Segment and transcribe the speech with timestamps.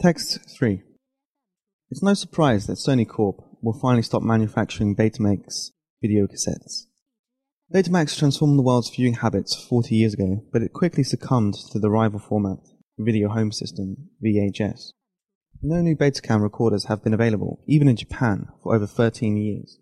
[0.00, 0.82] Text 3.
[1.90, 6.86] It's no surprise that Sony Corp will finally stop manufacturing Betamax video cassettes.
[7.70, 11.90] Betamax transformed the world's viewing habits 40 years ago, but it quickly succumbed to the
[11.90, 12.60] rival format,
[12.98, 14.92] Video Home System, VHS.
[15.60, 19.80] No new Betamax recorders have been available, even in Japan, for over 13 years.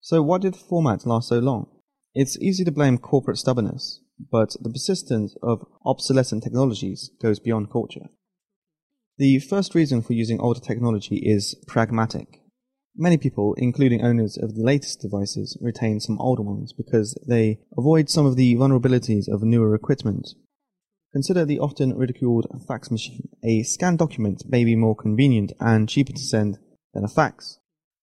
[0.00, 1.66] So why did the format last so long?
[2.14, 4.00] It's easy to blame corporate stubbornness,
[4.32, 8.08] but the persistence of obsolescent technologies goes beyond culture.
[9.16, 12.40] The first reason for using older technology is pragmatic.
[12.96, 18.10] Many people, including owners of the latest devices, retain some older ones because they avoid
[18.10, 20.30] some of the vulnerabilities of newer equipment.
[21.12, 23.28] Consider the often ridiculed fax machine.
[23.44, 26.58] A scanned document may be more convenient and cheaper to send
[26.92, 27.60] than a fax,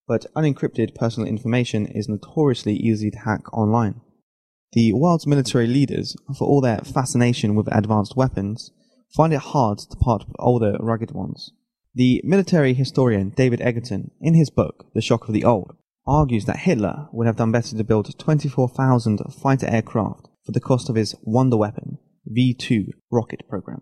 [0.08, 4.00] but unencrypted personal information is notoriously easy to hack online.
[4.72, 8.72] The world's military leaders, for all their fascination with advanced weapons,
[9.16, 11.52] find it hard to part with older, rugged ones.
[11.94, 15.76] The military historian David Edgerton, in his book, The Shock of the Old,
[16.08, 20.90] argues that Hitler would have done better to build 24,000 fighter aircraft for the cost
[20.90, 23.82] of his wonder weapon, V 2 rocket program,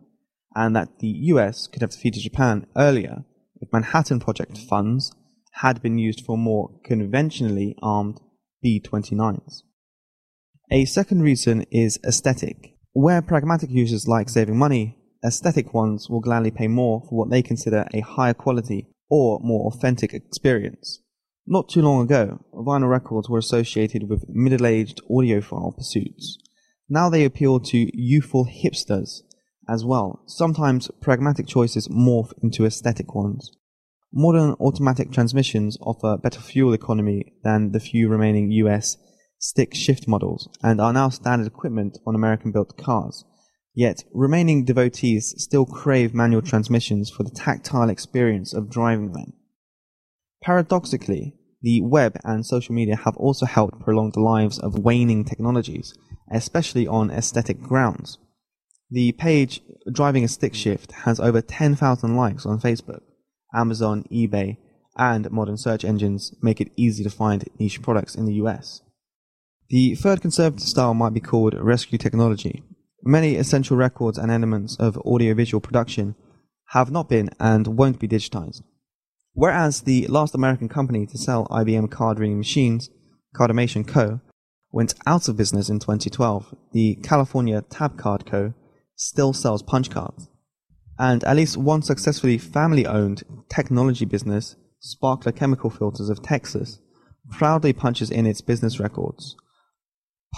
[0.55, 3.25] and that the US could have defeated Japan earlier
[3.61, 5.11] if Manhattan Project funds
[5.53, 8.19] had been used for more conventionally armed
[8.61, 9.63] B 29s.
[10.71, 12.75] A second reason is aesthetic.
[12.93, 17.41] Where pragmatic users like saving money, aesthetic ones will gladly pay more for what they
[17.41, 21.01] consider a higher quality or more authentic experience.
[21.45, 26.37] Not too long ago, vinyl records were associated with middle aged audiophile pursuits.
[26.87, 29.21] Now they appeal to youthful hipsters
[29.67, 30.23] as well.
[30.27, 33.51] Sometimes pragmatic choices morph into aesthetic ones.
[34.11, 38.97] Modern automatic transmissions offer better fuel economy than the few remaining US
[39.37, 43.23] stick shift models and are now standard equipment on American built cars.
[43.79, 49.31] Yet, remaining devotees still crave manual transmissions for the tactile experience of driving them.
[50.43, 55.93] Paradoxically, the web and social media have also helped prolong the lives of waning technologies,
[56.29, 58.17] especially on aesthetic grounds.
[58.91, 63.03] The page Driving a Stick Shift has over 10,000 likes on Facebook.
[63.55, 64.57] Amazon, eBay,
[64.97, 68.81] and modern search engines make it easy to find niche products in the US.
[69.69, 72.61] The third conservative style might be called rescue technology,
[73.03, 76.15] Many essential records and elements of audiovisual production
[76.69, 78.61] have not been and won't be digitized.
[79.33, 82.89] Whereas the last American company to sell IBM card reading machines,
[83.35, 84.19] Cardamation Co.,
[84.71, 88.53] went out of business in 2012, the California Tab Card Co.
[88.95, 90.27] still sells punch cards.
[90.99, 96.79] And at least one successfully family owned technology business, Sparkler Chemical Filters of Texas,
[97.31, 99.35] proudly punches in its business records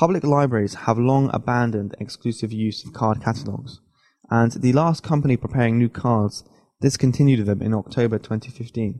[0.01, 3.81] Public libraries have long abandoned exclusive use of card catalogs,
[4.31, 6.43] and the last company preparing new cards
[6.81, 8.99] discontinued them in October 2015.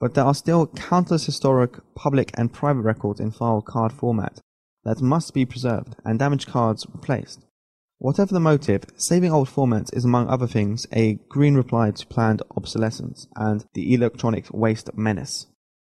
[0.00, 4.40] But there are still countless historic public and private records in file card format
[4.82, 7.44] that must be preserved and damaged cards replaced.
[7.98, 12.40] Whatever the motive, saving old formats is among other things a green reply to planned
[12.56, 15.48] obsolescence and the electronic waste menace.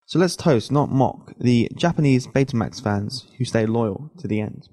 [0.07, 4.69] So let's toast, not mock, the Japanese Betamax fans who stay loyal to the end.